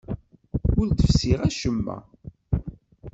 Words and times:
Ur 0.79 0.87
d-fessiɣ 0.91 1.39
acemma. 1.47 1.97